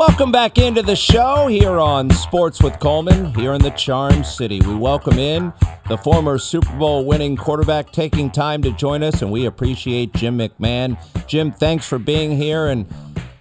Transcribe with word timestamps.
Welcome 0.00 0.32
back 0.32 0.56
into 0.56 0.80
the 0.80 0.96
show 0.96 1.46
here 1.46 1.78
on 1.78 2.08
Sports 2.08 2.62
with 2.62 2.80
Coleman 2.80 3.34
here 3.34 3.52
in 3.52 3.60
the 3.60 3.68
Charm 3.68 4.24
City. 4.24 4.58
We 4.62 4.74
welcome 4.74 5.18
in 5.18 5.52
the 5.90 5.98
former 5.98 6.38
Super 6.38 6.74
Bowl 6.78 7.04
winning 7.04 7.36
quarterback 7.36 7.92
taking 7.92 8.30
time 8.30 8.62
to 8.62 8.72
join 8.72 9.02
us, 9.02 9.20
and 9.20 9.30
we 9.30 9.44
appreciate 9.44 10.14
Jim 10.14 10.38
McMahon. 10.38 10.96
Jim, 11.26 11.52
thanks 11.52 11.86
for 11.86 11.98
being 11.98 12.34
here. 12.34 12.68
And 12.68 12.86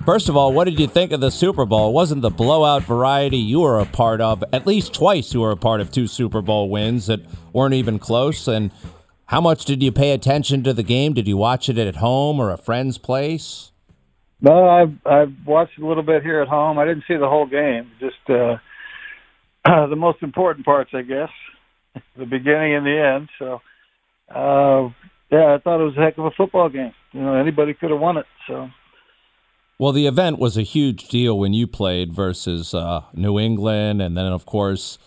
first 0.06 0.28
of 0.28 0.36
all, 0.36 0.52
what 0.52 0.66
did 0.66 0.78
you 0.78 0.88
think 0.88 1.14
of 1.14 1.22
the 1.22 1.32
Super 1.32 1.64
Bowl? 1.64 1.92
It 1.92 1.94
wasn't 1.94 2.24
the 2.24 2.30
blowout 2.30 2.84
variety 2.84 3.38
you 3.38 3.62
were 3.62 3.80
a 3.80 3.86
part 3.86 4.20
of. 4.20 4.44
At 4.52 4.68
least 4.68 4.94
twice 4.94 5.34
you 5.34 5.40
were 5.40 5.52
a 5.52 5.58
part 5.58 5.80
of 5.80 5.94
two 5.94 6.08
Super 6.08 6.42
Bowl 6.42 6.70
wins 6.70 7.08
that 7.08 7.22
weren't 7.54 7.74
even 7.74 8.00
close. 8.00 8.50
And 8.50 8.72
how 9.28 9.40
much 9.40 9.64
did 9.64 9.82
you 9.82 9.94
pay 9.94 10.12
attention 10.12 10.66
to 10.66 10.74
the 10.74 10.84
game? 10.84 11.14
Did 11.14 11.26
you 11.26 11.38
watch 11.38 11.70
it 11.70 11.78
at 11.78 11.96
home 11.96 12.38
or 12.38 12.52
a 12.52 12.58
friend's 12.58 12.98
place? 12.98 13.69
No, 14.42 14.68
I've 14.70 14.94
I've 15.06 15.34
watched 15.46 15.78
a 15.78 15.86
little 15.86 16.04
bit 16.04 16.24
here 16.24 16.42
at 16.42 16.48
home. 16.48 16.80
I 16.80 16.86
didn't 16.86 17.04
see 17.08 17.18
the 17.18 17.28
whole 17.28 17.46
game, 17.46 17.92
just 18.00 18.30
uh, 18.30 18.58
the 19.88 19.96
most 19.96 20.24
important 20.24 20.66
parts, 20.66 20.92
I 20.94 21.02
guess, 21.02 21.30
the 22.18 22.26
beginning 22.26 22.76
and 22.76 22.86
the 22.86 23.16
end. 23.16 23.30
So, 23.38 23.62
uh, 24.34 24.90
yeah, 25.32 25.56
I 25.56 25.58
thought 25.58 25.82
it 25.82 25.86
was 25.86 25.98
a 25.98 26.02
heck 26.02 26.18
of 26.18 26.26
a 26.26 26.32
football 26.32 26.70
game. 26.70 26.94
You 27.12 27.22
know, 27.22 27.34
anybody 27.34 27.74
could 27.74 27.92
have 27.92 28.00
won 28.00 28.18
it. 28.18 28.26
So. 28.48 28.70
Well, 29.78 29.92
the 29.92 30.08
event 30.08 30.40
was 30.40 30.58
a 30.58 30.64
huge 30.64 31.08
deal 31.08 31.38
when 31.38 31.54
you 31.54 31.66
played 31.68 32.14
versus 32.14 32.74
uh, 32.74 33.04
New 33.14 33.40
England, 33.40 34.02
and 34.02 34.18
then 34.18 34.28
of 34.28 34.46
course, 34.46 34.98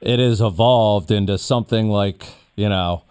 it 0.00 0.18
has 0.18 0.40
evolved 0.40 1.10
into 1.10 1.36
something 1.36 1.88
like 1.88 2.26
you 2.56 2.68
know 2.68 3.04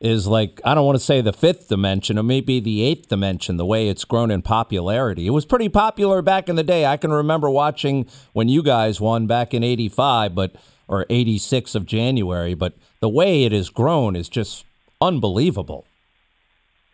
is 0.00 0.26
like 0.26 0.60
I 0.64 0.74
don't 0.74 0.84
want 0.84 0.98
to 0.98 1.04
say 1.04 1.20
the 1.20 1.32
fifth 1.32 1.68
dimension 1.68 2.18
or 2.18 2.22
maybe 2.22 2.60
the 2.60 2.82
eighth 2.82 3.08
dimension 3.08 3.56
the 3.56 3.64
way 3.64 3.88
it's 3.88 4.04
grown 4.04 4.30
in 4.30 4.42
popularity. 4.42 5.26
It 5.26 5.30
was 5.30 5.46
pretty 5.46 5.68
popular 5.68 6.22
back 6.22 6.48
in 6.48 6.56
the 6.56 6.62
day. 6.62 6.84
I 6.86 6.96
can 6.96 7.12
remember 7.12 7.48
watching 7.48 8.06
when 8.32 8.48
you 8.48 8.62
guys 8.62 9.00
won 9.00 9.26
back 9.26 9.54
in 9.54 9.62
85 9.62 10.34
but 10.34 10.56
or 10.88 11.06
86 11.10 11.74
of 11.74 11.86
January, 11.86 12.54
but 12.54 12.74
the 13.00 13.08
way 13.08 13.44
it 13.44 13.52
has 13.52 13.70
grown 13.70 14.14
is 14.14 14.28
just 14.28 14.64
unbelievable. 15.00 15.84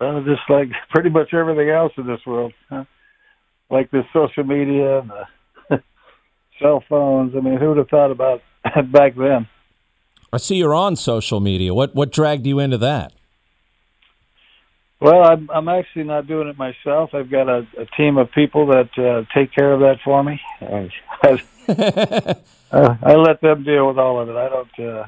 Well, 0.00 0.22
just 0.24 0.42
like 0.48 0.68
pretty 0.90 1.10
much 1.10 1.34
everything 1.34 1.68
else 1.68 1.92
in 1.96 2.06
this 2.06 2.20
world, 2.26 2.52
huh? 2.70 2.84
like 3.70 3.90
the 3.90 4.02
social 4.12 4.44
media 4.44 5.00
and 5.00 5.10
the 5.10 5.82
cell 6.60 6.82
phones. 6.88 7.34
I 7.36 7.40
mean, 7.40 7.58
who 7.58 7.68
would 7.68 7.78
have 7.78 7.88
thought 7.88 8.10
about 8.10 8.42
back 8.92 9.14
then? 9.16 9.48
I 10.32 10.38
see 10.38 10.56
you're 10.56 10.74
on 10.74 10.96
social 10.96 11.40
media. 11.40 11.74
What 11.74 11.94
what 11.94 12.10
dragged 12.10 12.46
you 12.46 12.58
into 12.58 12.78
that? 12.78 13.12
Well, 15.00 15.24
I'm 15.24 15.50
I'm 15.50 15.68
actually 15.68 16.04
not 16.04 16.26
doing 16.26 16.48
it 16.48 16.56
myself. 16.56 17.10
I've 17.12 17.30
got 17.30 17.48
a, 17.48 17.66
a 17.76 17.86
team 17.96 18.16
of 18.16 18.30
people 18.32 18.66
that 18.68 18.96
uh, 18.96 19.24
take 19.34 19.52
care 19.52 19.72
of 19.72 19.80
that 19.80 19.98
for 20.02 20.22
me. 20.22 20.40
I, 22.72 22.96
I, 23.02 23.14
let 23.16 23.40
them 23.42 23.64
deal 23.64 23.86
with 23.86 23.98
all 23.98 24.20
of 24.20 24.28
it. 24.28 24.36
I 24.36 24.48
don't. 24.48 24.78
Uh, 24.78 25.06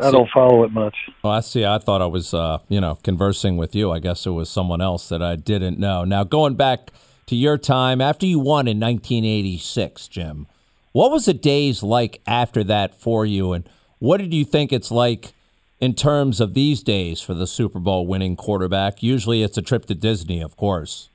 I 0.00 0.10
don't 0.10 0.30
follow 0.30 0.64
it 0.64 0.72
much. 0.72 0.94
Oh, 1.24 1.30
I 1.30 1.40
see. 1.40 1.64
I 1.64 1.78
thought 1.78 2.00
I 2.00 2.06
was, 2.06 2.32
uh, 2.32 2.58
you 2.68 2.80
know, 2.80 2.96
conversing 3.02 3.56
with 3.56 3.74
you. 3.74 3.90
I 3.90 3.98
guess 3.98 4.26
it 4.26 4.30
was 4.30 4.48
someone 4.48 4.80
else 4.80 5.08
that 5.08 5.22
I 5.22 5.34
didn't 5.34 5.78
know. 5.78 6.04
Now, 6.04 6.22
going 6.22 6.54
back 6.54 6.92
to 7.26 7.34
your 7.34 7.58
time 7.58 8.00
after 8.00 8.24
you 8.24 8.38
won 8.38 8.68
in 8.68 8.78
1986, 8.78 10.06
Jim, 10.06 10.46
what 10.92 11.10
was 11.10 11.24
the 11.24 11.34
days 11.34 11.82
like 11.82 12.20
after 12.28 12.62
that 12.64 12.94
for 12.94 13.26
you, 13.26 13.52
and 13.52 13.68
what 13.98 14.18
did 14.18 14.32
you 14.32 14.44
think 14.44 14.72
it's 14.72 14.90
like 14.90 15.32
in 15.80 15.94
terms 15.94 16.40
of 16.40 16.54
these 16.54 16.82
days 16.82 17.20
for 17.20 17.34
the 17.34 17.46
Super 17.46 17.78
Bowl 17.78 18.06
winning 18.06 18.36
quarterback? 18.36 19.02
Usually 19.02 19.42
it's 19.42 19.56
a 19.56 19.62
trip 19.62 19.86
to 19.86 19.94
Disney, 19.94 20.40
of 20.40 20.56
course. 20.56 21.10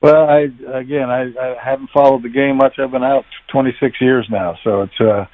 Well, 0.00 0.28
I 0.28 0.48
again, 0.74 1.10
I, 1.10 1.32
I 1.40 1.56
haven't 1.62 1.90
followed 1.90 2.22
the 2.22 2.28
game 2.28 2.56
much. 2.56 2.78
I've 2.78 2.92
been 2.92 3.02
out 3.02 3.24
26 3.50 4.00
years 4.00 4.26
now, 4.30 4.56
so 4.62 4.82
it's 4.82 5.00
uh, 5.00 5.26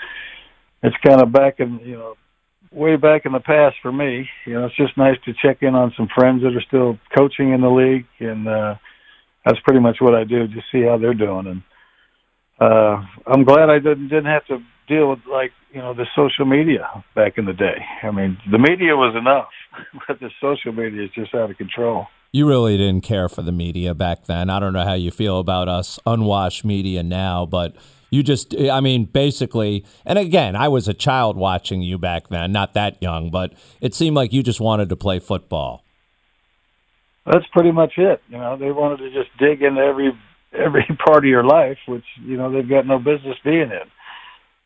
it's 0.82 0.97
kind 1.06 1.20
of 1.20 1.32
back 1.32 1.60
in 1.60 1.81
you 1.81 1.97
know, 1.97 2.15
way 2.72 2.97
back 2.97 3.26
in 3.26 3.32
the 3.32 3.41
past 3.41 3.76
for 3.82 3.92
me. 3.92 4.26
You 4.47 4.54
know, 4.54 4.66
it's 4.66 4.76
just 4.76 4.97
nice 4.97 5.19
to 5.26 5.34
check 5.34 5.59
in 5.62 5.75
on 5.75 5.92
some 5.97 6.09
friends 6.15 6.42
that 6.42 6.56
are 6.56 6.65
still 6.66 6.98
coaching 7.15 7.53
in 7.53 7.60
the 7.60 7.69
league, 7.69 8.06
and 8.21 8.48
uh, 8.48 8.76
that's 9.44 9.60
pretty 9.60 9.81
much 9.81 9.98
what 10.00 10.15
I 10.15 10.25
do. 10.25 10.48
Just 10.48 10.66
see 10.72 10.82
how 10.82 10.97
they're 10.97 11.12
doing, 11.12 11.47
and 11.47 11.62
uh, 12.59 13.04
I'm 13.26 13.44
glad 13.44 13.69
I 13.69 13.81
didn't 13.81 14.09
didn't 14.09 14.26
have 14.26 14.47
to 14.47 14.62
deal 14.87 15.11
with 15.11 15.21
like 15.31 15.53
you 15.72 15.81
know 15.81 15.95
the 15.95 16.06
social 16.15 16.45
media 16.45 16.89
back 17.15 17.39
in 17.39 17.45
the 17.45 17.53
day. 17.53 17.84
I 18.03 18.11
mean, 18.11 18.39
the 18.50 18.59
media 18.59 18.97
was 18.97 19.15
enough, 19.17 19.49
but 20.09 20.21
the 20.21 20.31
social 20.41 20.72
media 20.72 21.05
is 21.05 21.11
just 21.11 21.34
out 21.34 21.50
of 21.50 21.56
control. 21.56 22.06
You 22.33 22.49
really 22.49 22.77
didn't 22.77 23.03
care 23.03 23.28
for 23.28 23.43
the 23.43 23.53
media 23.53 23.95
back 23.95 24.25
then. 24.25 24.50
I 24.50 24.59
don't 24.59 24.72
know 24.72 24.84
how 24.84 24.95
you 24.95 25.11
feel 25.11 25.39
about 25.39 25.69
us 25.69 26.00
unwashed 26.05 26.65
media 26.65 27.03
now, 27.03 27.47
but 27.47 27.77
you 28.11 28.22
just 28.22 28.55
I 28.59 28.81
mean, 28.81 29.05
basically, 29.05 29.84
and 30.05 30.19
again, 30.19 30.56
I 30.56 30.69
was 30.69 30.89
a 30.89 30.95
child 30.95 31.37
watching 31.37 31.83
you 31.83 31.99
back 31.99 32.28
then, 32.28 32.53
not 32.53 32.75
that 32.75 33.03
young, 33.03 33.31
but 33.31 33.53
it 33.81 33.95
seemed 33.95 34.16
like 34.16 34.33
you 34.33 34.43
just 34.43 34.61
wanted 34.61 34.89
to 34.89 34.97
play 34.97 35.19
football. 35.19 35.84
That's 37.27 37.47
pretty 37.53 37.72
much 37.72 37.95
it. 37.97 38.21
You 38.28 38.37
know, 38.37 38.56
they 38.56 38.71
wanted 38.71 38.99
to 38.99 39.11
just 39.11 39.31
dig 39.39 39.62
into 39.62 39.81
every 39.81 40.12
every 40.53 40.84
part 41.06 41.25
of 41.25 41.28
your 41.28 41.45
life, 41.45 41.78
which 41.87 42.05
you 42.21 42.37
know 42.37 42.53
they've 42.53 42.69
got 42.69 42.87
no 42.87 42.99
business 42.99 43.37
being 43.45 43.71
in 43.71 43.91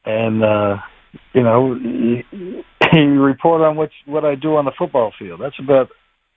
and 0.09 0.43
uh, 0.43 0.77
you 1.35 1.43
know, 1.43 1.75
you, 1.75 2.25
you 2.93 3.23
report 3.23 3.61
on 3.61 3.77
what 3.77 3.91
what 4.07 4.25
I 4.25 4.35
do 4.35 4.57
on 4.57 4.65
the 4.65 4.73
football 4.77 5.13
field. 5.19 5.41
That's 5.41 5.59
about 5.59 5.91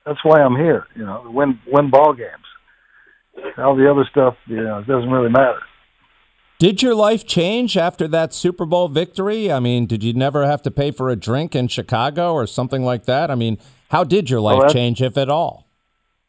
that's 0.05 0.19
why 0.23 0.41
I'm 0.41 0.55
here. 0.55 0.85
You 0.95 1.05
know, 1.05 1.23
win 1.33 1.59
win 1.65 1.89
ball 1.89 2.13
games. 2.13 3.55
All 3.57 3.75
the 3.75 3.89
other 3.89 4.05
stuff, 4.11 4.35
you 4.45 4.61
know, 4.61 4.79
it 4.79 4.87
doesn't 4.87 5.09
really 5.09 5.29
matter. 5.29 5.59
Did 6.59 6.83
your 6.83 6.93
life 6.93 7.25
change 7.25 7.75
after 7.75 8.07
that 8.09 8.33
Super 8.33 8.65
Bowl 8.65 8.87
victory? 8.87 9.51
I 9.51 9.59
mean, 9.59 9.87
did 9.87 10.03
you 10.03 10.13
never 10.13 10.45
have 10.45 10.61
to 10.63 10.69
pay 10.69 10.91
for 10.91 11.09
a 11.09 11.15
drink 11.15 11.55
in 11.55 11.69
Chicago 11.69 12.33
or 12.33 12.45
something 12.45 12.83
like 12.83 13.05
that? 13.05 13.31
I 13.31 13.35
mean, 13.35 13.57
how 13.89 14.03
did 14.03 14.29
your 14.29 14.41
life 14.41 14.59
well, 14.59 14.69
change, 14.69 15.01
if 15.01 15.17
at 15.17 15.29
all? 15.29 15.65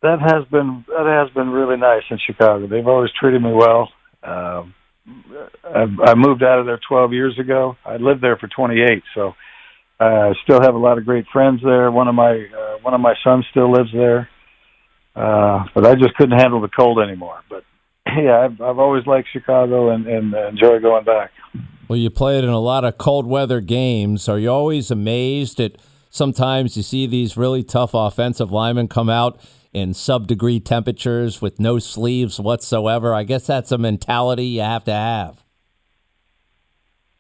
That 0.02 0.20
has 0.20 0.44
been 0.50 0.84
that 0.88 1.06
has 1.06 1.34
been 1.34 1.50
really 1.50 1.76
nice 1.76 2.04
in 2.08 2.18
Chicago. 2.24 2.66
They've 2.66 2.86
always 2.86 3.10
treated 3.18 3.42
me 3.42 3.52
well. 3.52 3.88
Um, 4.22 4.74
I, 5.06 6.14
moved 6.14 6.42
out 6.42 6.60
of 6.60 6.66
there 6.66 6.80
12 6.88 7.12
years 7.12 7.38
ago. 7.38 7.76
I 7.84 7.96
lived 7.96 8.22
there 8.22 8.36
for 8.36 8.48
28, 8.48 9.02
so 9.14 9.34
uh, 10.00 10.04
I 10.04 10.32
still 10.44 10.60
have 10.60 10.74
a 10.74 10.78
lot 10.78 10.98
of 10.98 11.04
great 11.04 11.26
friends 11.32 11.60
there. 11.62 11.90
One 11.90 12.08
of 12.08 12.14
my 12.14 12.32
uh, 12.32 12.78
one 12.82 12.94
of 12.94 13.00
my 13.00 13.14
sons 13.24 13.44
still 13.50 13.72
lives 13.72 13.90
there, 13.92 14.28
uh, 15.16 15.64
but 15.74 15.86
I 15.86 15.94
just 15.94 16.14
couldn't 16.14 16.38
handle 16.38 16.60
the 16.60 16.68
cold 16.68 17.00
anymore. 17.00 17.40
But 17.48 17.64
yeah, 18.06 18.40
I've, 18.44 18.60
I've 18.60 18.78
always 18.78 19.06
liked 19.06 19.28
Chicago 19.32 19.90
and, 19.90 20.06
and 20.06 20.34
enjoy 20.34 20.78
going 20.80 21.04
back. 21.04 21.30
Well, 21.88 21.98
you 21.98 22.10
played 22.10 22.44
in 22.44 22.50
a 22.50 22.60
lot 22.60 22.84
of 22.84 22.96
cold 22.98 23.26
weather 23.26 23.60
games. 23.60 24.28
Are 24.28 24.38
you 24.38 24.50
always 24.50 24.90
amazed 24.90 25.60
at? 25.60 25.76
Sometimes 26.14 26.76
you 26.76 26.82
see 26.82 27.06
these 27.06 27.38
really 27.38 27.62
tough 27.62 27.92
offensive 27.94 28.52
linemen 28.52 28.86
come 28.86 29.08
out 29.08 29.40
in 29.72 29.94
sub 29.94 30.26
degree 30.26 30.60
temperatures 30.60 31.40
with 31.40 31.58
no 31.58 31.78
sleeves 31.78 32.38
whatsoever. 32.38 33.14
I 33.14 33.24
guess 33.24 33.46
that's 33.46 33.72
a 33.72 33.78
mentality 33.78 34.46
you 34.46 34.60
have 34.60 34.84
to 34.84 34.92
have. 34.92 35.42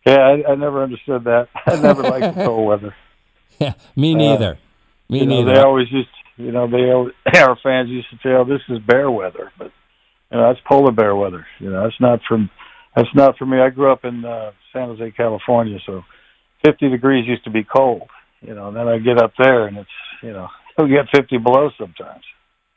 Yeah, 0.06 0.18
I, 0.18 0.52
I 0.52 0.54
never 0.56 0.82
understood 0.82 1.24
that. 1.24 1.48
I 1.66 1.76
never 1.76 2.02
liked 2.02 2.36
the 2.36 2.44
cold 2.44 2.66
weather. 2.66 2.94
Yeah, 3.58 3.74
me 3.94 4.14
neither. 4.16 4.54
Uh, 4.54 5.12
me 5.12 5.20
you 5.20 5.26
know, 5.26 5.36
neither. 5.36 5.54
They 5.54 5.60
always 5.60 5.86
used 5.92 6.08
You 6.36 6.50
know, 6.50 6.68
they 6.68 6.90
always, 6.90 7.14
our 7.36 7.56
fans 7.62 7.90
used 7.90 8.08
to 8.10 8.16
tell 8.16 8.44
this 8.44 8.62
is 8.68 8.80
bear 8.80 9.08
weather, 9.08 9.52
but 9.56 9.70
you 10.32 10.38
know 10.38 10.48
that's 10.48 10.66
polar 10.66 10.90
bear 10.90 11.14
weather. 11.14 11.46
You 11.60 11.70
know, 11.70 11.84
that's 11.84 12.00
not 12.00 12.20
from 12.26 12.50
that's 12.96 13.14
not 13.14 13.36
for 13.38 13.46
me. 13.46 13.60
I 13.60 13.68
grew 13.68 13.92
up 13.92 14.04
in 14.04 14.24
uh, 14.24 14.50
San 14.72 14.88
Jose, 14.88 15.12
California, 15.12 15.78
so 15.86 16.02
50 16.64 16.88
degrees 16.88 17.28
used 17.28 17.44
to 17.44 17.50
be 17.50 17.62
cold. 17.62 18.08
You 18.40 18.54
know, 18.54 18.68
and 18.68 18.76
then 18.76 18.88
I 18.88 18.98
get 18.98 19.22
up 19.22 19.34
there 19.38 19.68
and 19.68 19.76
it's 19.76 19.90
you 20.22 20.32
know 20.32 20.48
we 20.78 20.88
get 20.88 21.06
50 21.14 21.38
below 21.38 21.70
sometimes. 21.78 22.24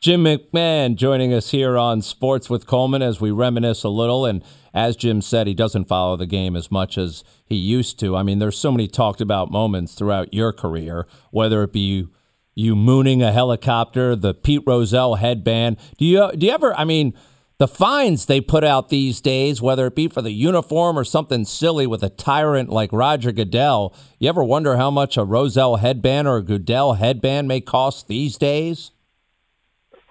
Jim 0.02 0.24
McMahon 0.24 0.96
joining 0.96 1.34
us 1.34 1.50
here 1.50 1.78
on 1.78 2.02
Sports 2.02 2.50
with 2.50 2.68
Coleman 2.68 3.02
as 3.02 3.20
we 3.20 3.32
reminisce 3.32 3.84
a 3.84 3.90
little. 3.90 4.26
And 4.26 4.44
as 4.74 4.96
Jim 4.96 5.22
said, 5.22 5.48
he 5.48 5.54
doesn't 5.54 5.88
follow 5.88 6.16
the 6.16 6.28
game 6.28 6.56
as 6.56 6.70
much 6.70 6.98
as 6.98 7.24
he 7.46 7.56
used 7.56 8.00
to. 8.02 8.16
I 8.16 8.22
mean, 8.22 8.40
there's 8.40 8.58
so 8.58 8.72
many 8.72 8.88
talked 8.88 9.22
about 9.22 9.52
moments 9.52 9.96
throughout 9.96 10.34
your 10.34 10.54
career, 10.54 11.08
whether 11.32 11.64
it 11.64 11.74
be 11.74 12.08
you 12.54 12.76
mooning 12.76 13.24
a 13.24 13.32
helicopter, 13.32 14.16
the 14.16 14.34
Pete 14.34 14.64
Rozelle 14.66 15.16
headband. 15.16 15.78
Do 15.98 16.06
you 16.06 16.32
do 16.38 16.46
you 16.46 16.52
ever? 16.52 16.76
I 16.76 16.84
mean, 16.84 17.14
the 17.58 17.68
fines 17.68 18.26
they 18.26 18.42
put 18.42 18.64
out 18.64 18.90
these 18.90 19.22
days, 19.22 19.62
whether 19.62 19.88
it 19.88 19.96
be 19.96 20.08
for 20.08 20.22
the 20.22 20.32
uniform 20.32 21.00
or 21.00 21.04
something 21.04 21.46
silly 21.46 21.88
with 21.88 22.04
a 22.04 22.10
tyrant 22.10 22.70
like 22.70 22.92
Roger 22.94 23.32
Goodell. 23.32 23.94
You 24.20 24.30
ever 24.30 24.44
wonder 24.44 24.78
how 24.78 24.92
much 24.92 25.18
a 25.18 25.24
Rozelle 25.24 25.78
headband 25.78 26.28
or 26.28 26.38
a 26.38 26.44
Goodell 26.44 26.94
headband 26.94 27.48
may 27.48 27.62
cost 27.62 28.08
these 28.08 28.38
days? 28.38 28.92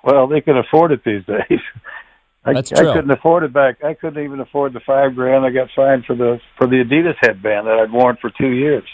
Well, 0.05 0.27
they 0.27 0.41
can 0.41 0.57
afford 0.57 0.93
it 0.93 1.03
these 1.05 1.25
days. 1.25 1.61
I, 2.45 2.53
That's 2.53 2.71
true. 2.71 2.91
I 2.91 2.95
couldn't 2.95 3.11
afford 3.11 3.43
it 3.43 3.55
back. 3.55 3.83
I 3.83 3.95
couldn't 3.95 4.23
even 4.23 4.41
afford 4.41 4.75
the 4.75 4.81
five 4.87 5.15
grand 5.15 5.47
I 5.47 5.51
got 5.51 5.69
fined 5.75 6.05
for 6.05 6.15
the 6.15 6.39
for 6.59 6.67
the 6.67 6.85
Adidas 6.85 7.17
headband 7.23 7.67
that 7.67 7.79
I'd 7.79 7.91
worn 7.91 8.19
for 8.21 8.31
two 8.39 8.51
years, 8.51 8.85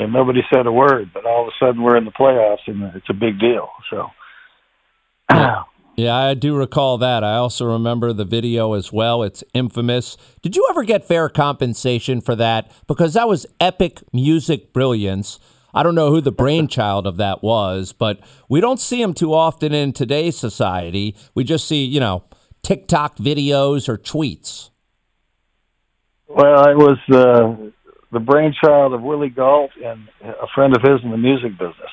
and 0.00 0.12
nobody 0.12 0.40
said 0.52 0.66
a 0.66 0.72
word. 0.72 1.12
But 1.14 1.26
all 1.26 1.42
of 1.42 1.48
a 1.48 1.64
sudden, 1.64 1.82
we're 1.82 1.96
in 1.96 2.04
the 2.04 2.10
playoffs, 2.10 2.66
and 2.66 2.82
it's 2.96 3.08
a 3.08 3.14
big 3.14 3.38
deal. 3.38 3.68
So, 3.88 4.08
Yeah, 5.98 6.14
I 6.14 6.34
do 6.34 6.54
recall 6.54 6.98
that. 6.98 7.24
I 7.24 7.36
also 7.36 7.64
remember 7.64 8.12
the 8.12 8.26
video 8.26 8.74
as 8.74 8.92
well. 8.92 9.22
It's 9.22 9.42
infamous. 9.54 10.18
Did 10.42 10.54
you 10.54 10.66
ever 10.68 10.84
get 10.84 11.08
fair 11.08 11.30
compensation 11.30 12.20
for 12.20 12.36
that? 12.36 12.70
Because 12.86 13.14
that 13.14 13.26
was 13.26 13.46
epic 13.60 14.02
music 14.12 14.74
brilliance. 14.74 15.38
I 15.76 15.82
don't 15.82 15.94
know 15.94 16.08
who 16.08 16.22
the 16.22 16.32
brainchild 16.32 17.06
of 17.06 17.18
that 17.18 17.42
was, 17.42 17.92
but 17.92 18.18
we 18.48 18.62
don't 18.62 18.80
see 18.80 19.02
them 19.02 19.12
too 19.12 19.34
often 19.34 19.74
in 19.74 19.92
today's 19.92 20.34
society. 20.34 21.14
We 21.34 21.44
just 21.44 21.68
see, 21.68 21.84
you 21.84 22.00
know, 22.00 22.24
TikTok 22.62 23.18
videos 23.18 23.86
or 23.86 23.98
tweets. 23.98 24.70
well, 26.26 26.66
it 26.66 26.78
was 26.78 26.96
uh, 27.12 27.70
the 28.10 28.20
brainchild 28.20 28.94
of 28.94 29.02
Willie 29.02 29.28
Gault 29.28 29.72
and 29.84 30.08
a 30.22 30.46
friend 30.54 30.74
of 30.74 30.80
his 30.80 31.04
in 31.04 31.10
the 31.10 31.18
music 31.18 31.52
business. 31.58 31.92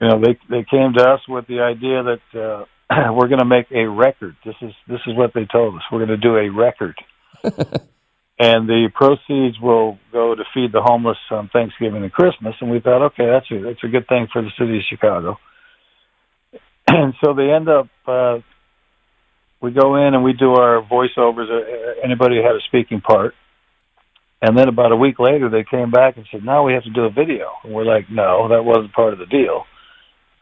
You 0.00 0.08
know, 0.08 0.20
they 0.20 0.36
they 0.50 0.66
came 0.68 0.94
to 0.94 1.08
us 1.08 1.20
with 1.28 1.46
the 1.46 1.60
idea 1.60 2.02
that 2.02 2.20
uh, 2.34 2.64
we're 3.12 3.28
going 3.28 3.38
to 3.38 3.44
make 3.44 3.70
a 3.70 3.88
record. 3.88 4.34
This 4.44 4.56
is 4.60 4.72
this 4.88 5.00
is 5.06 5.16
what 5.16 5.30
they 5.32 5.44
told 5.44 5.76
us. 5.76 5.82
We're 5.92 6.04
going 6.04 6.08
to 6.08 6.16
do 6.16 6.36
a 6.36 6.48
record, 6.48 6.96
and 8.38 8.68
the 8.68 8.88
proceeds 8.94 9.60
will 9.60 9.98
go 10.12 10.34
to 10.34 10.42
feed 10.52 10.72
the 10.72 10.82
homeless 10.82 11.18
on 11.30 11.48
Thanksgiving 11.52 12.02
and 12.02 12.12
Christmas. 12.12 12.54
And 12.60 12.70
we 12.70 12.80
thought, 12.80 13.06
okay, 13.06 13.26
that's 13.26 13.50
a 13.50 13.62
that's 13.62 13.84
a 13.84 13.88
good 13.88 14.08
thing 14.08 14.26
for 14.32 14.42
the 14.42 14.50
city 14.58 14.78
of 14.78 14.82
Chicago. 14.88 15.36
And 16.86 17.14
so 17.24 17.32
they 17.32 17.50
end 17.50 17.68
up. 17.68 17.88
Uh, 18.06 18.38
we 19.62 19.72
go 19.72 19.96
in 19.96 20.12
and 20.12 20.22
we 20.22 20.34
do 20.34 20.52
our 20.52 20.82
voiceovers. 20.82 21.48
Uh, 21.48 22.00
anybody 22.04 22.36
who 22.36 22.42
had 22.42 22.56
a 22.56 22.60
speaking 22.68 23.00
part. 23.00 23.32
And 24.42 24.56
then 24.58 24.68
about 24.68 24.92
a 24.92 24.96
week 24.96 25.18
later, 25.18 25.48
they 25.48 25.64
came 25.64 25.90
back 25.90 26.18
and 26.18 26.26
said, 26.30 26.44
"Now 26.44 26.66
we 26.66 26.74
have 26.74 26.84
to 26.84 26.90
do 26.90 27.04
a 27.04 27.10
video." 27.10 27.48
And 27.64 27.72
we're 27.72 27.86
like, 27.86 28.10
"No, 28.10 28.48
that 28.48 28.64
wasn't 28.64 28.92
part 28.92 29.14
of 29.14 29.18
the 29.18 29.26
deal. 29.26 29.64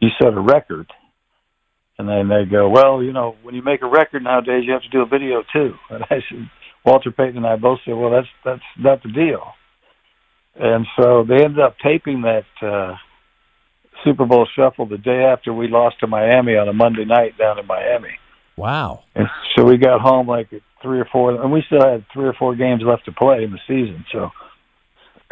You 0.01 0.09
set 0.21 0.33
a 0.33 0.41
record." 0.41 0.91
And 1.97 2.09
then 2.09 2.27
they 2.27 2.43
go, 2.43 2.67
"Well, 2.67 3.01
you 3.01 3.13
know, 3.13 3.37
when 3.43 3.55
you 3.55 3.61
make 3.63 3.81
a 3.81 3.87
record 3.87 4.23
nowadays, 4.23 4.65
you 4.65 4.73
have 4.73 4.83
to 4.83 4.89
do 4.89 5.01
a 5.01 5.05
video 5.05 5.43
too." 5.53 5.75
And 5.89 6.03
I 6.03 6.19
said, 6.27 6.49
Walter 6.85 7.11
Payton 7.11 7.37
and 7.37 7.47
I 7.47 7.55
both 7.55 7.79
said, 7.85 7.95
"Well, 7.95 8.11
that's 8.11 8.27
that's 8.43 8.61
not 8.77 9.03
the 9.03 9.09
deal." 9.09 9.53
And 10.55 10.85
so 10.97 11.23
they 11.27 11.43
ended 11.43 11.59
up 11.59 11.77
taping 11.79 12.21
that 12.21 12.45
uh, 12.61 12.95
Super 14.03 14.25
Bowl 14.25 14.47
Shuffle 14.55 14.85
the 14.85 14.97
day 14.97 15.23
after 15.23 15.53
we 15.53 15.67
lost 15.67 15.99
to 16.01 16.07
Miami 16.07 16.55
on 16.55 16.67
a 16.67 16.73
Monday 16.73 17.05
night 17.05 17.37
down 17.37 17.57
in 17.57 17.65
Miami. 17.65 18.19
Wow. 18.55 19.03
And 19.15 19.27
so 19.55 19.63
we 19.63 19.77
got 19.77 20.01
home 20.01 20.27
like 20.27 20.53
at 20.53 20.61
three 20.81 20.99
or 20.99 21.07
four, 21.11 21.41
and 21.41 21.51
we 21.51 21.63
still 21.65 21.83
had 21.83 22.05
three 22.13 22.25
or 22.25 22.33
four 22.33 22.55
games 22.55 22.83
left 22.85 23.05
to 23.05 23.11
play 23.11 23.43
in 23.43 23.51
the 23.51 23.59
season. 23.67 24.05
So 24.11 24.29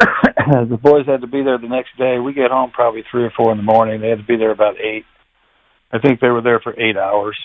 the 0.00 0.78
boys 0.82 1.06
had 1.06 1.20
to 1.20 1.26
be 1.26 1.42
there 1.42 1.58
the 1.58 1.68
next 1.68 1.96
day. 1.96 2.18
We 2.18 2.32
get 2.32 2.50
home 2.50 2.70
probably 2.70 3.04
three 3.10 3.24
or 3.24 3.32
four 3.36 3.52
in 3.52 3.58
the 3.58 3.62
morning. 3.62 4.00
They 4.00 4.08
had 4.08 4.18
to 4.18 4.24
be 4.24 4.36
there 4.36 4.50
about 4.50 4.80
eight. 4.80 5.04
I 5.92 5.98
think 5.98 6.20
they 6.20 6.28
were 6.28 6.42
there 6.42 6.60
for 6.60 6.78
eight 6.80 6.96
hours. 6.96 7.38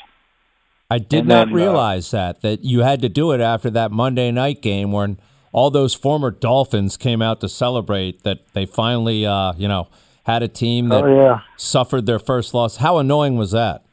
I 0.89 0.99
did 0.99 1.19
And 1.19 1.27
not 1.27 1.47
then, 1.47 1.49
uh, 1.49 1.55
realize 1.55 2.11
that 2.11 2.41
that 2.41 2.63
you 2.63 2.79
had 2.79 3.01
to 3.01 3.09
do 3.09 3.31
it 3.31 3.41
after 3.41 3.69
that 3.71 3.91
Monday 3.91 4.31
night 4.31 4.61
game 4.61 4.91
when 4.91 5.19
all 5.51 5.69
those 5.69 5.93
former 5.93 6.31
Dolphins 6.31 6.97
came 6.97 7.21
out 7.21 7.41
to 7.41 7.49
celebrate 7.49 8.23
that 8.23 8.39
they 8.53 8.65
finally, 8.65 9.25
uh, 9.25 9.53
you 9.57 9.67
know, 9.67 9.87
had 10.23 10.43
a 10.43 10.47
team 10.47 10.89
that 10.89 11.03
Oh 11.03 11.07
yeah. 11.07 11.39
suffered 11.57 12.05
their 12.05 12.19
first 12.19 12.53
loss. 12.53 12.77
How 12.77 12.97
annoying 12.99 13.37
was 13.37 13.51
that? 13.51 13.83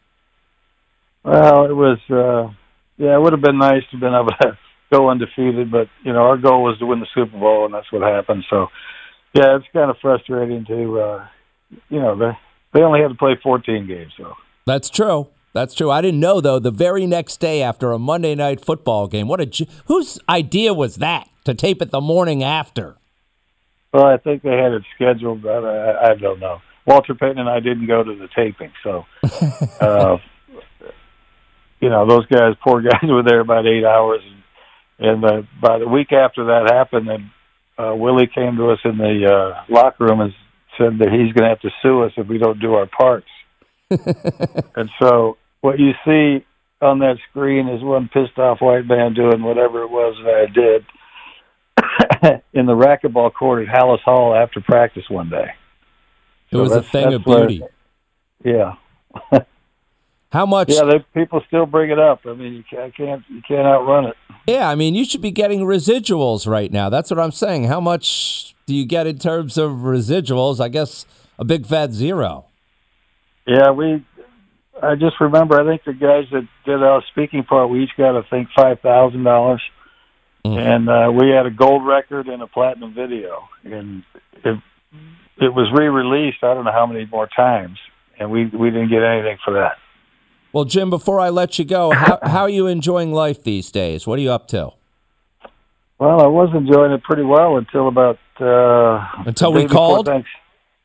Well, 1.24 1.64
it 1.66 1.72
was. 1.74 1.98
uh 2.10 2.52
Yeah, 2.96 3.16
it 3.16 3.20
would 3.20 3.32
have 3.32 3.42
been 3.42 3.58
nice 3.58 3.82
to 3.90 3.96
have 3.96 4.00
been 4.00 4.14
able 4.14 4.30
to 4.42 4.58
go 4.92 5.10
undefeated, 5.10 5.70
but 5.70 5.88
you 6.04 6.12
know 6.12 6.20
our 6.22 6.36
goal 6.36 6.62
was 6.62 6.78
to 6.78 6.86
win 6.86 7.00
the 7.00 7.06
Super 7.14 7.38
Bowl, 7.38 7.64
and 7.64 7.74
that's 7.74 7.90
what 7.90 8.02
happened. 8.02 8.44
So, 8.50 8.68
yeah, 9.32 9.56
it's 9.56 9.66
kind 9.72 9.90
of 9.90 9.96
frustrating 10.00 10.64
to, 10.66 11.00
uh 11.00 11.26
you 11.88 11.98
know, 12.00 12.16
they 12.16 12.38
they 12.72 12.82
only 12.82 13.00
had 13.00 13.08
to 13.08 13.14
play 13.16 13.36
14 13.42 13.86
games, 13.86 14.12
so. 14.16 14.34
That's 14.66 14.90
true. 14.90 15.28
That's 15.54 15.72
true. 15.72 15.90
I 15.90 16.00
didn't 16.02 16.20
know 16.20 16.40
though. 16.40 16.58
The 16.58 16.72
very 16.72 17.06
next 17.06 17.38
day 17.38 17.62
after 17.62 17.92
a 17.92 17.98
Monday 17.98 18.34
night 18.34 18.62
football 18.62 19.06
game, 19.06 19.28
what 19.28 19.40
a 19.40 19.66
whose 19.86 20.18
idea 20.28 20.74
was 20.74 20.96
that 20.96 21.28
to 21.44 21.54
tape 21.54 21.80
it 21.80 21.92
the 21.92 22.00
morning 22.00 22.42
after? 22.42 22.96
Well, 23.92 24.04
I 24.04 24.16
think 24.16 24.42
they 24.42 24.56
had 24.56 24.72
it 24.72 24.82
scheduled, 24.96 25.42
but 25.42 25.64
I, 25.64 26.10
I 26.10 26.14
don't 26.16 26.40
know. 26.40 26.60
Walter 26.84 27.14
Payton 27.14 27.38
and 27.38 27.48
I 27.48 27.60
didn't 27.60 27.86
go 27.86 28.02
to 28.02 28.14
the 28.16 28.28
taping, 28.34 28.72
so 28.82 29.06
uh, 29.80 30.18
you 31.80 31.88
know 31.88 32.06
those 32.06 32.26
guys, 32.26 32.56
poor 32.62 32.82
guys, 32.82 32.98
were 33.04 33.22
there 33.22 33.40
about 33.40 33.64
eight 33.64 33.84
hours, 33.84 34.22
and, 34.98 35.08
and 35.08 35.24
uh, 35.24 35.42
by 35.62 35.78
the 35.78 35.88
week 35.88 36.12
after 36.12 36.46
that 36.46 36.72
happened, 36.72 37.08
and 37.08 37.30
uh, 37.78 37.94
Willie 37.94 38.26
came 38.26 38.56
to 38.56 38.70
us 38.70 38.80
in 38.84 38.98
the 38.98 39.32
uh, 39.32 39.72
locker 39.72 40.04
room 40.04 40.20
and 40.20 40.32
said 40.76 40.98
that 40.98 41.12
he's 41.12 41.32
going 41.32 41.44
to 41.44 41.48
have 41.48 41.60
to 41.60 41.70
sue 41.80 42.02
us 42.02 42.12
if 42.16 42.26
we 42.26 42.38
don't 42.38 42.58
do 42.58 42.74
our 42.74 42.86
parts. 42.86 43.28
and 43.90 44.90
so 45.00 45.36
what 45.64 45.78
you 45.78 45.92
see 46.04 46.44
on 46.82 46.98
that 46.98 47.16
screen 47.30 47.68
is 47.68 47.82
one 47.82 48.10
pissed 48.12 48.36
off 48.38 48.60
white 48.60 48.86
man 48.86 49.14
doing 49.14 49.42
whatever 49.42 49.82
it 49.82 49.88
was 49.90 50.14
that 50.22 50.34
I 51.80 52.30
did 52.30 52.42
in 52.52 52.66
the 52.66 52.74
racquetball 52.74 53.32
court 53.32 53.66
at 53.66 53.74
Halas 53.74 54.00
Hall 54.02 54.34
after 54.34 54.60
practice 54.60 55.04
one 55.08 55.30
day. 55.30 55.46
It 56.50 56.56
So 56.56 56.60
was 56.62 56.72
a 56.72 56.82
thing 56.82 57.14
of 57.14 57.24
where- 57.24 57.46
beauty. 57.46 57.64
Yeah, 58.44 58.74
How 60.32 60.44
much? 60.44 60.68
yeah. 60.70 60.84
They, 60.84 60.98
people 61.18 61.40
still 61.46 61.64
bring 61.64 61.90
it 61.90 61.98
up. 61.98 62.20
I 62.26 62.34
mean, 62.34 62.52
you 62.52 62.64
can't, 62.68 62.94
can't 62.94 63.22
you 63.30 63.40
can't 63.48 63.66
outrun 63.66 64.04
it. 64.04 64.16
Yeah, 64.46 64.68
I 64.68 64.74
mean, 64.74 64.94
you 64.94 65.06
should 65.06 65.22
be 65.22 65.30
getting 65.30 65.60
residuals 65.60 66.46
right 66.46 66.70
now. 66.70 66.90
That's 66.90 67.10
what 67.10 67.18
I'm 67.18 67.30
saying. 67.32 67.64
How 67.64 67.80
much 67.80 68.54
do 68.66 68.74
you 68.74 68.84
get 68.84 69.06
in 69.06 69.18
terms 69.18 69.56
of 69.56 69.70
residuals? 69.70 70.60
I 70.60 70.68
guess 70.68 71.06
a 71.38 71.44
big 71.46 71.64
fat 71.64 71.92
zero. 71.92 72.44
Yeah, 73.46 73.70
we. 73.70 74.04
I 74.82 74.94
just 74.96 75.20
remember. 75.20 75.60
I 75.60 75.64
think 75.64 75.84
the 75.84 75.92
guys 75.92 76.24
that 76.32 76.46
did 76.64 76.82
our 76.82 77.02
speaking 77.10 77.44
part, 77.44 77.70
we 77.70 77.84
each 77.84 77.96
got 77.96 78.16
I 78.16 78.22
think 78.28 78.48
five 78.56 78.80
thousand 78.80 79.22
dollars, 79.24 79.62
and 80.44 80.88
uh, 80.88 81.12
we 81.12 81.30
had 81.30 81.46
a 81.46 81.50
gold 81.50 81.86
record 81.86 82.26
and 82.26 82.42
a 82.42 82.46
platinum 82.46 82.94
video, 82.94 83.48
and 83.64 84.02
it 84.44 84.58
it 85.38 85.54
was 85.54 85.70
re-released. 85.72 86.38
I 86.42 86.54
don't 86.54 86.64
know 86.64 86.72
how 86.72 86.86
many 86.86 87.06
more 87.06 87.28
times, 87.28 87.78
and 88.18 88.30
we 88.30 88.46
we 88.46 88.70
didn't 88.70 88.90
get 88.90 89.02
anything 89.02 89.38
for 89.44 89.54
that. 89.54 89.78
Well, 90.52 90.64
Jim, 90.64 90.88
before 90.88 91.18
I 91.18 91.30
let 91.30 91.58
you 91.58 91.64
go, 91.64 91.90
how, 91.90 92.18
how 92.22 92.42
are 92.42 92.48
you 92.48 92.68
enjoying 92.68 93.12
life 93.12 93.42
these 93.42 93.72
days? 93.72 94.06
What 94.06 94.20
are 94.20 94.22
you 94.22 94.30
up 94.30 94.46
to? 94.48 94.70
Well, 95.98 96.20
I 96.20 96.26
was 96.26 96.50
enjoying 96.54 96.92
it 96.92 97.02
pretty 97.02 97.24
well 97.24 97.56
until 97.56 97.88
about 97.88 98.18
uh, 98.40 99.24
Until 99.26 99.52
we 99.52 99.66
called? 99.66 100.06
Thanks, 100.06 100.28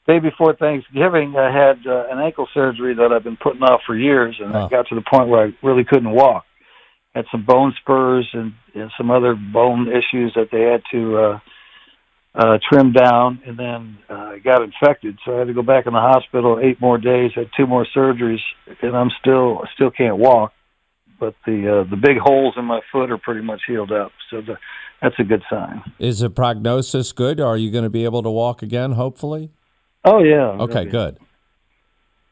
day 0.10 0.20
before 0.20 0.56
Thanksgiving, 0.56 1.36
I 1.38 1.52
had 1.52 1.78
uh, 1.86 2.06
an 2.12 2.20
ankle 2.20 2.48
surgery 2.54 2.96
that 2.96 3.12
I've 3.14 3.24
been 3.24 3.38
putting 3.38 3.62
off 3.62 3.82
for 3.86 3.96
years, 3.96 4.36
and 4.40 4.56
Oh. 4.56 4.66
I 4.66 4.70
got 4.70 4.88
to 4.90 4.96
the 4.96 5.04
point 5.14 5.30
where 5.30 5.46
I 5.48 5.50
really 5.62 5.84
couldn't 5.84 6.12
walk. 6.12 6.46
Had 7.14 7.26
some 7.32 7.46
bone 7.46 7.74
spurs 7.82 8.28
and, 8.34 8.54
and 8.76 8.92
some 8.98 9.10
other 9.12 9.36
bone 9.36 9.88
issues 9.88 10.34
that 10.36 10.50
they 10.52 10.62
had 10.62 10.82
to 10.92 11.18
uh, 11.18 11.40
uh, 12.36 12.58
trim 12.72 12.92
down, 12.92 13.42
and 13.46 13.58
then 13.58 13.98
uh, 14.10 14.36
I 14.36 14.40
got 14.40 14.62
infected, 14.62 15.18
so 15.26 15.36
I 15.36 15.40
had 15.40 15.48
to 15.48 15.54
go 15.54 15.64
back 15.64 15.88
in 15.88 15.94
the 15.94 16.00
hospital 16.00 16.60
eight 16.62 16.80
more 16.80 16.98
days, 16.98 17.32
had 17.36 17.50
two 17.58 17.68
more 17.68 17.86
surgeries, 17.96 18.44
and 18.82 18.96
I'm 18.96 19.10
still 19.20 19.64
still 19.74 19.92
can't 19.92 20.18
walk. 20.18 20.54
But 21.20 21.36
the 21.46 21.82
uh, 21.82 21.90
the 21.90 21.98
big 21.98 22.18
holes 22.18 22.54
in 22.58 22.66
my 22.66 22.80
foot 22.92 23.12
are 23.12 23.18
pretty 23.18 23.42
much 23.42 23.62
healed 23.68 23.92
up, 23.92 24.12
so 24.30 24.42
the, 24.42 24.58
that's 25.02 25.16
a 25.20 25.24
good 25.24 25.44
sign. 25.50 25.82
Is 25.98 26.20
the 26.20 26.30
prognosis 26.30 27.12
good? 27.12 27.40
Are 27.42 27.58
you 27.58 27.72
going 27.72 27.84
to 27.84 27.90
be 27.90 28.06
able 28.06 28.24
to 28.24 28.30
walk 28.30 28.62
again, 28.62 28.94
hopefully? 28.94 29.52
Oh 30.06 30.24
yeah. 30.24 30.52
Okay, 30.64 30.86
good. 30.86 31.18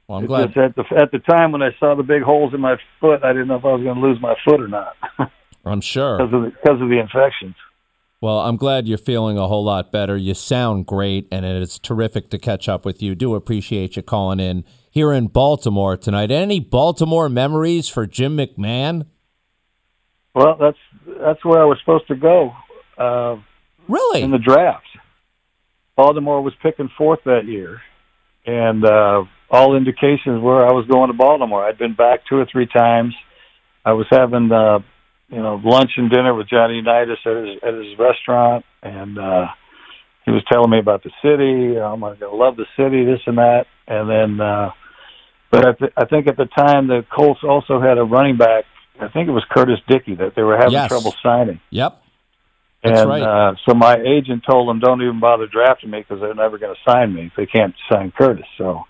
Well, 0.07 0.19
I'm 0.19 0.23
It's 0.23 0.29
glad. 0.53 0.57
at 0.57 0.75
the 0.75 0.83
at 0.97 1.11
the 1.11 1.19
time 1.19 1.51
when 1.51 1.61
I 1.61 1.69
saw 1.79 1.95
the 1.95 2.03
big 2.03 2.21
holes 2.23 2.53
in 2.53 2.61
my 2.61 2.77
foot, 3.01 3.23
I 3.23 3.33
didn't 3.33 3.47
know 3.49 3.57
if 3.57 3.65
I 3.65 3.73
was 3.73 3.83
going 3.83 3.95
to 3.95 4.01
lose 4.01 4.19
my 4.21 4.35
foot 4.45 4.61
or 4.61 4.67
not 4.67 4.95
I'm 5.65 5.81
sure. 5.81 6.17
because 6.17 6.33
of 6.33 6.41
the, 6.43 6.49
because 6.51 6.81
of 6.81 6.89
the 6.89 6.99
infections. 6.99 7.55
Well, 8.21 8.39
I'm 8.39 8.55
glad 8.55 8.87
you're 8.87 8.97
feeling 8.97 9.37
a 9.37 9.47
whole 9.47 9.63
lot 9.63 9.91
better. 9.91 10.17
You 10.17 10.33
sound 10.33 10.87
great, 10.87 11.27
and 11.31 11.45
it's 11.45 11.77
terrific 11.77 12.31
to 12.31 12.39
catch 12.39 12.67
up 12.67 12.83
with 12.83 13.03
you. 13.03 13.13
Do 13.13 13.35
appreciate 13.35 13.95
you 13.95 14.01
calling 14.01 14.39
in 14.39 14.63
here 14.89 15.11
in 15.13 15.27
Baltimore 15.27 15.95
tonight. 15.97 16.31
Any 16.31 16.59
Baltimore 16.59 17.29
memories 17.29 17.87
for 17.89 18.07
Jim 18.07 18.35
McMahon? 18.37 19.05
Well, 20.33 20.55
that's 20.59 20.77
that's 21.19 21.43
where 21.45 21.61
I 21.61 21.65
was 21.65 21.77
supposed 21.79 22.07
to 22.07 22.15
go 22.15 22.53
uh, 22.97 23.35
Really? 23.87 24.21
in 24.23 24.31
the 24.31 24.39
draft. 24.39 24.85
Baltimore 25.97 26.41
was 26.41 26.53
picking 26.61 26.89
fourth 26.97 27.19
that 27.25 27.45
year, 27.45 27.81
and 28.45 28.85
uh, 28.85 29.23
all 29.49 29.75
indications 29.75 30.41
were 30.41 30.65
I 30.65 30.71
was 30.71 30.85
going 30.87 31.09
to 31.11 31.17
Baltimore. 31.17 31.65
I'd 31.65 31.77
been 31.79 31.95
back 31.95 32.19
two 32.29 32.37
or 32.37 32.45
three 32.49 32.67
times. 32.67 33.13
I 33.83 33.93
was 33.93 34.05
having 34.09 34.51
uh, 34.51 34.79
you 35.29 35.41
know 35.41 35.59
lunch 35.63 35.91
and 35.97 36.09
dinner 36.09 36.33
with 36.35 36.47
Johnny 36.47 36.75
Unitas 36.75 37.17
at 37.25 37.35
his 37.35 37.57
at 37.67 37.73
his 37.73 37.97
restaurant, 37.99 38.63
and 38.83 39.17
uh, 39.17 39.47
he 40.25 40.31
was 40.31 40.43
telling 40.51 40.69
me 40.69 40.79
about 40.79 41.03
the 41.03 41.11
city. 41.23 41.79
I'm 41.79 41.99
going 42.01 42.19
to 42.19 42.29
love 42.29 42.55
the 42.57 42.67
city, 42.77 43.03
this 43.03 43.21
and 43.25 43.37
that, 43.39 43.65
and 43.87 44.09
then. 44.09 44.39
Uh, 44.39 44.69
but 45.49 45.65
I, 45.65 45.71
th- 45.79 45.93
I 45.95 46.03
think 46.05 46.27
at 46.27 46.35
the 46.35 46.45
time 46.45 46.87
the 46.87 47.05
Colts 47.15 47.39
also 47.41 47.79
had 47.79 47.97
a 47.97 48.03
running 48.03 48.35
back. 48.37 48.65
I 48.99 49.07
think 49.07 49.29
it 49.29 49.31
was 49.31 49.45
Curtis 49.49 49.79
Dickey 49.87 50.13
that 50.15 50.33
they 50.35 50.41
were 50.41 50.57
having 50.57 50.73
Yes. 50.73 50.89
trouble 50.89 51.13
signing. 51.23 51.61
yep. 51.69 52.01
That's 52.83 52.99
and 52.99 53.09
right. 53.09 53.21
uh, 53.21 53.55
so 53.67 53.73
my 53.73 53.95
agent 53.95 54.43
told 54.49 54.69
them, 54.69 54.79
"Don't 54.79 55.01
even 55.01 55.19
bother 55.19 55.47
drafting 55.47 55.89
me 55.89 55.99
because 55.99 56.21
they're 56.21 56.35
never 56.35 56.57
going 56.57 56.75
to 56.75 56.91
sign 56.91 57.13
me 57.13 57.25
if 57.25 57.33
they 57.35 57.45
can't 57.45 57.73
sign 57.91 58.11
Curtis." 58.11 58.45
So 58.57 58.83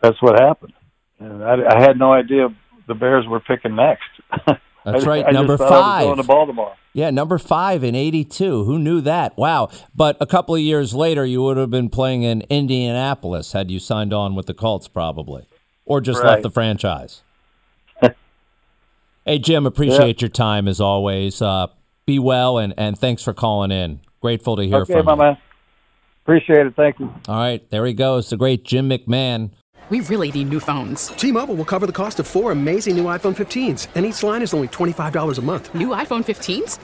that's 0.00 0.20
what 0.20 0.38
happened. 0.38 0.74
And 1.18 1.42
I, 1.42 1.76
I 1.76 1.80
had 1.80 1.98
no 1.98 2.12
idea 2.12 2.48
the 2.86 2.94
Bears 2.94 3.26
were 3.26 3.40
picking 3.40 3.76
next. 3.76 4.08
That's 4.84 5.04
I- 5.04 5.08
right, 5.08 5.24
I 5.26 5.30
number 5.30 5.58
just 5.58 5.68
thought 5.68 5.72
I 5.72 5.76
was 5.76 5.82
five. 5.84 6.04
going 6.06 6.16
to 6.16 6.22
Baltimore. 6.24 6.76
Yeah, 6.92 7.10
number 7.10 7.38
five 7.38 7.84
in 7.84 7.94
82. 7.94 8.64
Who 8.64 8.78
knew 8.78 9.00
that? 9.02 9.36
Wow. 9.36 9.68
But 9.94 10.16
a 10.20 10.26
couple 10.26 10.54
of 10.54 10.60
years 10.60 10.92
later, 10.94 11.24
you 11.24 11.42
would 11.42 11.56
have 11.56 11.70
been 11.70 11.88
playing 11.88 12.22
in 12.24 12.42
Indianapolis 12.48 13.52
had 13.52 13.70
you 13.70 13.78
signed 13.78 14.12
on 14.12 14.34
with 14.34 14.46
the 14.46 14.54
Colts, 14.54 14.88
probably, 14.88 15.46
or 15.84 16.00
just 16.00 16.24
left 16.24 16.42
the 16.42 16.50
franchise. 16.50 17.22
hey, 19.24 19.38
Jim, 19.38 19.66
appreciate 19.66 20.20
your 20.20 20.30
time 20.30 20.66
as 20.66 20.80
always. 20.80 21.40
Uh, 21.40 21.68
be 22.10 22.18
well, 22.18 22.58
and, 22.58 22.74
and 22.76 22.98
thanks 22.98 23.22
for 23.22 23.32
calling 23.32 23.70
in. 23.70 24.00
Grateful 24.20 24.56
to 24.56 24.62
hear 24.64 24.78
Okay, 24.82 24.94
from 24.94 25.06
my 25.06 25.12
you. 25.12 25.18
man. 25.18 25.38
Appreciate 26.24 26.66
it. 26.66 26.74
Thank 26.76 26.98
you. 26.98 27.12
All 27.28 27.36
right, 27.36 27.68
there 27.70 27.86
he 27.86 27.94
goes, 27.94 28.30
the 28.30 28.36
great 28.36 28.64
Jim 28.64 28.88
McMahon. 28.90 29.50
We 29.90 30.00
really 30.02 30.30
need 30.30 30.48
new 30.50 30.60
phones. 30.60 31.08
T-Mobile 31.08 31.56
will 31.56 31.64
cover 31.64 31.84
the 31.86 31.92
cost 31.92 32.20
of 32.20 32.26
four 32.26 32.52
amazing 32.52 32.96
new 32.96 33.04
iPhone 33.04 33.34
15s, 33.34 33.88
and 33.96 34.06
each 34.06 34.22
line 34.22 34.40
is 34.42 34.54
only 34.54 34.68
$25 34.68 35.38
a 35.38 35.42
month. 35.42 35.74
New 35.74 35.88
iPhone 35.88 36.22
15s? 36.24 36.78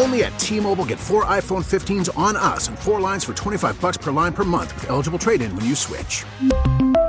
Only 0.00 0.24
at 0.24 0.38
T-Mobile 0.38 0.86
get 0.86 0.98
four 0.98 1.24
iPhone 1.26 1.62
15s 1.64 2.16
on 2.16 2.36
us 2.36 2.68
and 2.68 2.78
four 2.78 3.00
lines 3.00 3.24
for 3.24 3.34
25 3.34 3.78
bucks 3.82 3.98
per 3.98 4.12
line 4.12 4.32
per 4.32 4.44
month 4.44 4.74
with 4.76 4.88
eligible 4.88 5.18
trade-in 5.18 5.54
when 5.56 5.66
you 5.66 5.74
switch. 5.74 6.24